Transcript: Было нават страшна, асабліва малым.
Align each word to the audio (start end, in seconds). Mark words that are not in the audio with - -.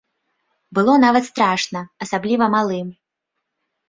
Было 0.77 0.95
нават 1.03 1.27
страшна, 1.31 1.79
асабліва 2.05 2.47
малым. 2.55 2.87